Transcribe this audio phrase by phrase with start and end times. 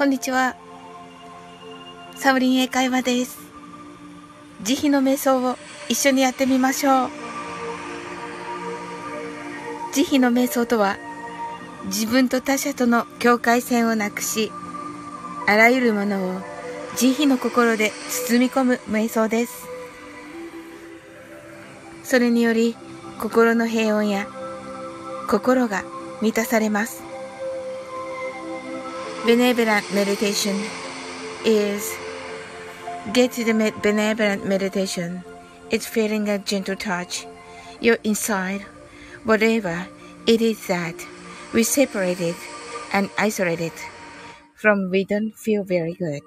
[0.00, 0.56] こんにちは。
[2.16, 3.38] サオリン英会話です。
[4.62, 5.56] 慈悲の瞑想を
[5.90, 7.10] 一緒にやってみましょう。
[9.92, 10.96] 慈悲の瞑想とは、
[11.84, 14.50] 自分と他者との境界線をなくし、
[15.46, 16.40] あらゆるものを
[16.96, 19.66] 慈悲の心で包み込む瞑想です。
[22.04, 22.74] それにより、
[23.20, 24.26] 心の平穏や
[25.28, 25.84] 心が
[26.22, 27.09] 満たされます。
[29.25, 30.55] Benevolent meditation
[31.43, 31.95] is
[33.13, 35.23] get to the benevolent meditation.
[35.69, 37.25] It's feeling a gentle touch.
[37.79, 38.61] You're inside,
[39.23, 39.87] whatever
[40.27, 40.95] it is that
[41.53, 42.35] we separated
[42.93, 43.73] and isolated
[44.55, 46.21] from we don't feel very good.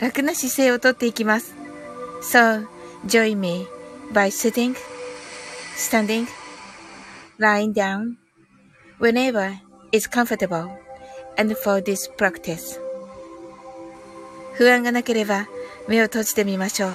[0.00, 1.54] 楽な姿勢をとっていきます。
[2.22, 2.66] So,
[3.06, 3.66] join me
[4.12, 4.76] by sitting,
[5.76, 6.26] standing,
[7.38, 8.16] lying down,
[8.98, 9.58] whenever
[9.93, 10.69] is comfortable
[11.37, 12.79] and for this practice
[14.55, 15.47] 不安がなければ
[15.87, 16.91] 目を閉じてみましょう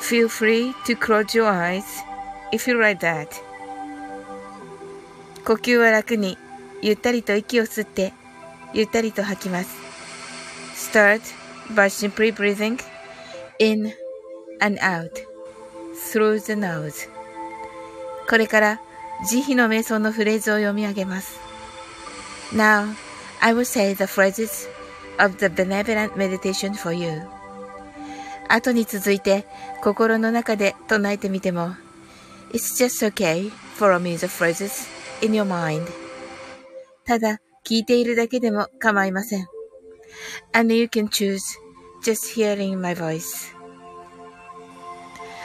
[0.00, 1.82] Feel free to close your eyes
[2.52, 3.28] if you like that
[5.44, 6.36] 呼吸は楽に
[6.82, 8.12] ゆったりと息を吸って
[8.74, 9.76] ゆったりと吐きます
[10.92, 11.22] Start
[11.74, 12.78] by simply breathing
[13.58, 13.92] in
[14.60, 15.10] and out
[16.12, 17.08] through the nose
[18.28, 18.80] これから
[19.24, 21.38] 慈悲の瞑想のフレーズを読み上げます。
[22.52, 22.94] Now,
[23.40, 24.68] I will say the phrases
[25.18, 27.22] of the benevolent meditation for you.
[28.48, 29.46] 後に続いて
[29.82, 31.74] 心の中で唱えてみても
[32.52, 33.50] It's just okay.
[33.78, 34.86] Follow me the phrases
[35.24, 35.86] in your mind.
[37.04, 39.46] ただ聞いているだけでも構いません。
[40.52, 41.40] And you can choose
[42.04, 43.54] just hearing my voice.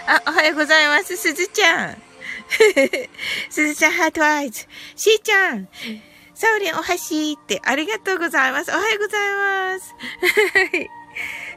[0.07, 1.15] あ、おはようございます。
[1.15, 2.06] すずちゃん。
[3.49, 4.67] すずちゃん、ハートアイズ。
[4.95, 5.67] しーちゃん、
[6.33, 8.71] サウリンお箸って、ありがとうございます。
[8.71, 9.95] おはようございます。
[10.53, 10.89] はい。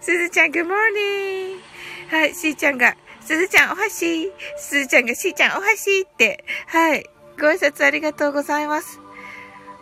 [0.01, 1.63] すずちゃん、グモーニン
[2.11, 4.33] はい、しーちゃんが、すずちゃんお箸。
[4.59, 7.05] すずちゃんがしーちゃんお箸って、はい。
[7.39, 9.01] ご挨拶ありがとうございます。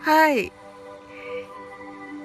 [0.00, 0.53] はい。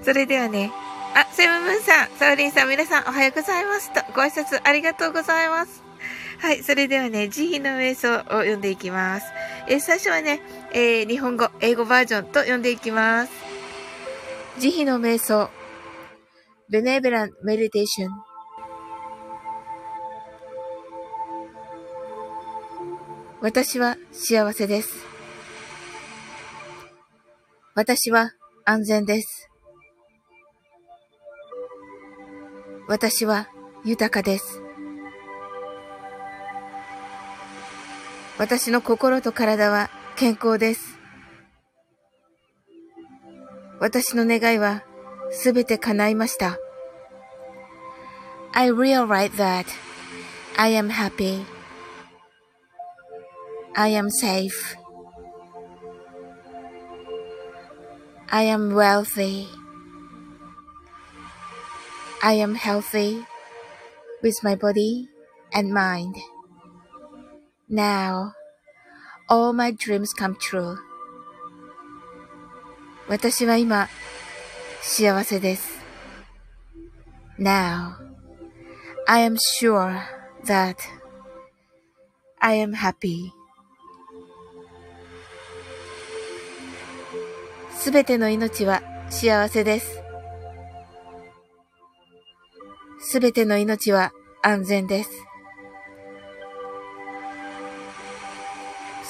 [0.04, 0.72] それではね、
[1.16, 5.83] あ、セムムーンさん、サウリンさん、皆さんおはようございますと、ご挨拶ありがとうございます。
[6.44, 9.28] はい、それではね、慈悲の瞑想を読んでいきます。
[9.70, 10.42] えー、最初はね、
[10.74, 13.32] えー、日本語、英語バージョンと読んでいきます。
[14.60, 15.50] 慈悲の瞑想。
[16.70, 18.10] Benevolent Meditation。
[23.40, 25.06] 私は幸せです。
[27.74, 28.34] 私は
[28.66, 29.50] 安全です。
[32.90, 33.48] 私は
[33.86, 34.63] 豊かです。
[38.38, 41.00] 私の心と体は健康です。
[43.80, 44.84] 私の願いは
[45.30, 46.58] すべて叶いました。
[48.54, 49.66] I realize that
[50.58, 51.44] I am happy.
[53.76, 54.78] I am safe.
[58.30, 59.46] I am wealthy.
[62.24, 63.24] I am healthy
[64.24, 65.08] with my body
[65.54, 66.16] and mind.
[67.74, 68.34] Now,
[69.28, 70.78] all my dreams come true.
[73.08, 73.90] 私は今、
[74.84, 75.80] 幸せです。
[77.40, 77.96] Now,
[79.08, 80.00] I am sure
[80.46, 80.76] that
[82.38, 83.32] I am happy.
[87.76, 90.00] すべての命は幸せです。
[93.00, 94.12] すべての命は
[94.44, 95.33] 安全です。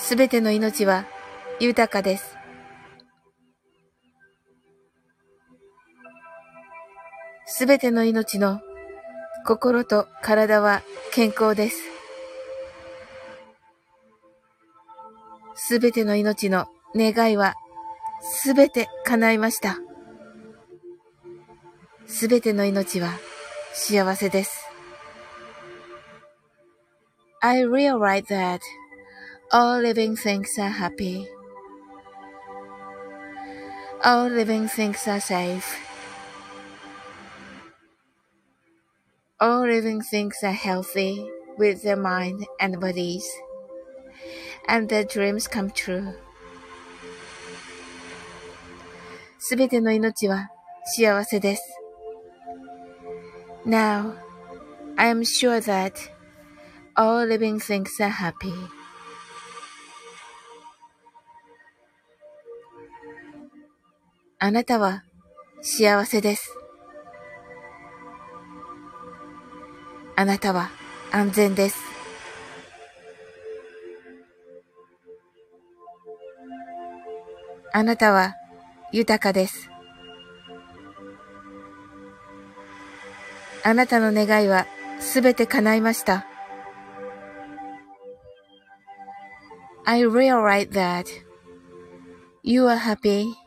[0.05, 1.05] すべての命は
[1.61, 2.35] 豊かです。
[7.45, 8.59] すべての命の
[9.45, 10.81] 心と体は
[11.13, 11.77] 健康です。
[15.55, 17.53] すべての命の願いは
[18.19, 19.77] すべて叶いました。
[22.07, 23.09] すべての命は
[23.71, 24.69] 幸せです。
[27.39, 28.59] I realize that
[29.50, 31.26] All living things are happy.
[34.04, 35.76] All living things are safe.
[39.40, 43.24] All living things are healthy with their mind and bodies,
[44.68, 46.14] and their dreams come true.
[49.38, 50.50] すべての命は
[50.84, 51.62] 幸せです。
[53.64, 54.14] Now,
[54.96, 55.92] I am sure that
[56.96, 58.52] all living things are happy.
[64.45, 65.05] あなたは
[65.61, 66.53] 幸せです。
[70.17, 70.69] あなたは
[71.13, 71.79] 安全です。
[77.71, 78.35] あなたは
[78.91, 79.69] 豊かです。
[83.63, 84.67] あなたの願いは
[84.99, 86.25] すべて叶いました。
[89.85, 91.05] I realize that
[92.43, 93.42] you are happy.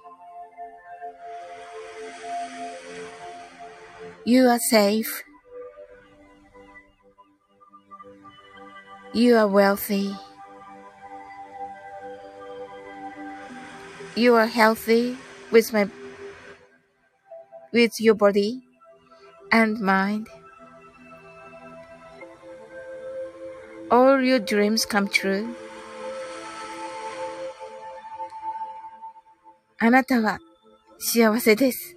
[4.26, 5.24] You are safe.
[9.14, 10.16] You are wealthy.
[14.16, 15.18] You are healthy
[15.52, 15.90] with my
[17.74, 18.62] with your body
[19.52, 20.28] and mind.
[23.90, 25.56] All your dreams come true.
[29.84, 30.40] あなたは
[31.00, 31.95] 幸せです。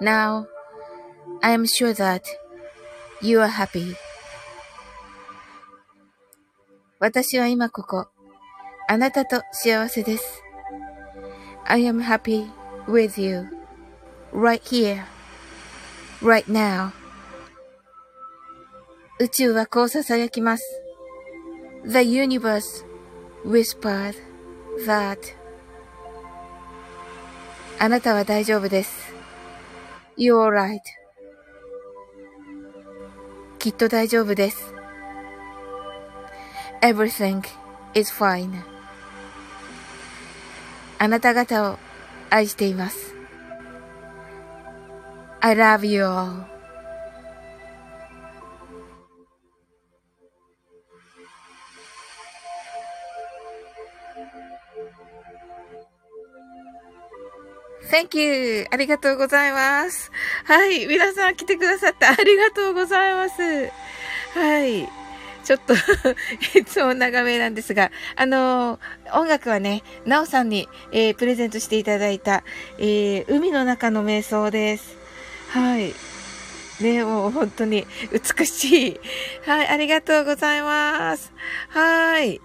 [0.00, 0.46] Now,
[1.42, 2.22] I am sure that
[3.20, 3.94] you are happy.
[6.98, 8.06] 私は今ここ、
[8.88, 10.42] あなたと幸せです。
[11.64, 12.48] I am happy
[12.86, 13.62] with you.
[14.32, 15.04] right here,
[16.20, 16.92] right now.
[19.20, 20.64] 宇宙はこう囁きます。
[21.84, 22.84] The universe
[23.44, 24.14] whispered
[24.86, 25.18] that
[27.78, 29.05] あなたは大丈夫です。
[30.17, 30.79] You're right.
[33.59, 34.73] きっと大丈夫です。
[36.81, 37.43] Everything
[37.93, 38.51] is fine.
[40.97, 41.77] あなた方を
[42.31, 43.13] 愛しています。
[45.41, 46.56] I love you all.
[57.97, 58.67] Thank you!
[58.69, 60.11] ありがとうございます。
[60.45, 60.85] はい。
[60.85, 63.41] 皆さん来てくださってありがとうございます。
[64.35, 64.87] はい。
[65.43, 65.73] ちょっと
[66.59, 72.43] いつも長めなんですが、あのー、音楽はね、なおさんに、えー、プレゼントしていただいた、
[72.77, 74.95] えー、海の中の瞑想です。
[75.49, 75.91] はい。
[76.79, 78.99] ね、もう本当に美しい。
[79.47, 81.33] はい、ありがとうございます。
[81.69, 82.39] はい。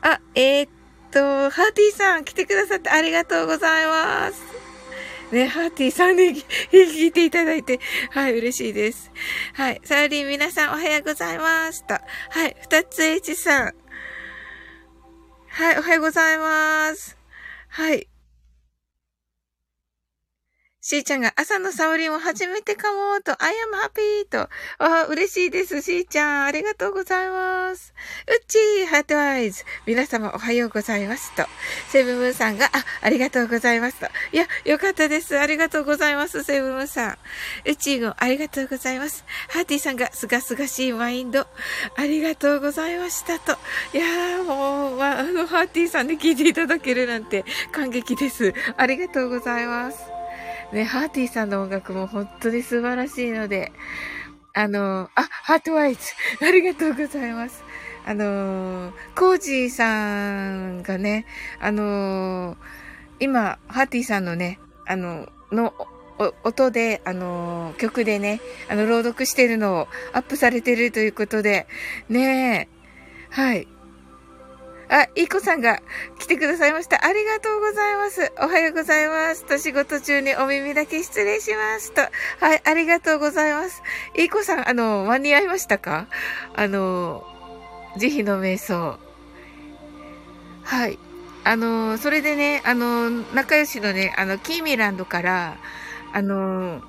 [0.00, 0.70] あ、えー、っ
[1.16, 4.42] と、ハーティーさん来てくださってありがとうございます。
[5.32, 7.80] ね、ハーティーさんに聞いていただいて、
[8.10, 9.10] はい、嬉しいです。
[9.54, 11.94] はい、サーリン皆さんおはようございますと。
[11.94, 12.00] は
[12.46, 13.74] い、二つ H さん。
[15.48, 17.16] はい、おはようございます。
[17.70, 18.06] はい。
[20.86, 24.48] しーちゃんが朝の沙織も初めてかもと、I am happy と、
[24.78, 26.44] あ嬉しいです、しーちゃん。
[26.44, 27.92] ありがとうございます。
[28.28, 29.64] うっちー、ハートアイズ。
[29.84, 31.44] 皆様おはようございますと。
[31.88, 34.06] セブンムーンさんが、あ、ありがとうございますと。
[34.30, 35.36] いや、よかったです。
[35.36, 37.18] ありがとうございます、セブンムーンさん。
[37.64, 39.24] うっちーご、ありがとうございます。
[39.48, 41.48] ハーティーさんが、すがすがしいマインド。
[41.96, 43.58] ありがとうございましたと。
[43.92, 48.54] いやー、もう、まあ、あの、ハーティーさんで聞いていただけるなんて感激です。
[48.76, 50.15] ありがとうございます。
[50.72, 53.72] ね、ハーティーさんの音楽も本当に素晴らしいので、
[54.52, 56.00] あの、あ、ハートワイズ、
[56.40, 57.62] ありがとうございます。
[58.06, 61.26] あの、コージーさんがね、
[61.60, 62.56] あの、
[63.20, 65.74] 今、ハーティーさんのね、あの、の、
[66.44, 71.66] 音で、あの、曲でね、あの、朗読してるのをアップされてるということで、
[72.08, 72.76] ねえ、
[73.30, 73.68] はい。
[74.88, 75.82] あ、いい子さんが
[76.18, 77.04] 来てくださいました。
[77.04, 78.32] ありがとうございます。
[78.38, 79.44] おはようございます。
[79.44, 82.02] と仕事中にお耳だけ失礼しますと。
[82.40, 83.82] はい、ありがとうございます。
[84.16, 86.06] いい子さん、あの、間に合いましたか？
[86.54, 87.26] あの、
[87.96, 88.98] 慈悲の瞑想。
[90.62, 90.98] はい。
[91.42, 95.56] あの、それでね、あの、仲良しのね、あの、キーミランドから、
[96.12, 96.80] あの、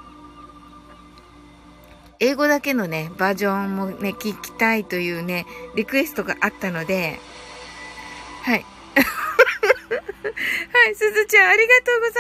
[2.20, 7.20] 英語だけのね、バージョンもね、聞きたいというね、リクエストがあったので、
[8.48, 8.64] はい。
[8.96, 12.14] はい、すずちゃん、ありがとうござい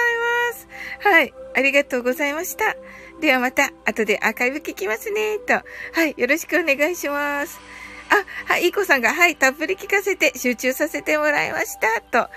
[0.51, 0.67] ます。
[1.07, 2.75] はい、ありがとうございました。
[3.21, 5.53] ではまた、後でアーカイブ聞きますね、と。
[5.53, 5.63] は
[6.05, 7.61] い、よろしくお願いします。
[8.09, 12.19] あ、はい、いこさんが、はい、たっぷり聞かせて、集中させてもらいました、と。
[12.19, 12.29] あ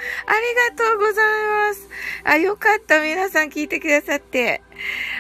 [0.71, 1.89] りがとうございます。
[2.23, 3.03] あ、よかった。
[3.03, 4.63] 皆さん聞いてくださって。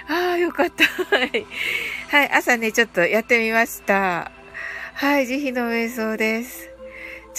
[0.06, 0.84] ああよかった。
[1.16, 4.30] はい、朝ね、ちょっとやってみました。
[4.94, 6.69] はい、慈悲の瞑想です。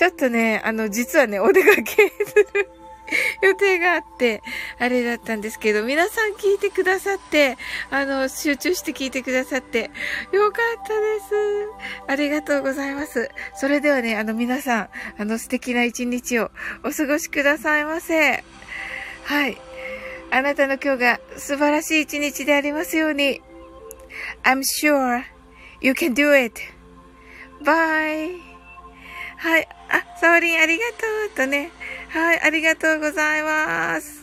[0.02, 2.70] ちょっとね、あの、実はね、お出かけする
[3.44, 4.42] 予定があって、
[4.80, 7.56] あれだったんですけど、皆さん聞いてくださって、
[7.92, 9.92] あの、集中して聞いてくださって、
[10.32, 11.36] よかったです。
[12.08, 13.30] ありがとうございます。
[13.54, 14.90] それではね、あの、皆さん、
[15.20, 16.50] あの、素敵な一日を
[16.84, 18.44] お過ごしくださいませ。
[19.26, 19.62] はい。
[20.32, 23.40] あなたの今日が素晴らしい一日でありますように。
[24.42, 25.22] I'm sure
[25.80, 26.60] you can do it.
[27.64, 28.40] Bye.
[29.38, 29.68] はい。
[29.92, 31.72] あ、サオリンありがとうとね。
[32.10, 34.21] はい、ありがとうございます。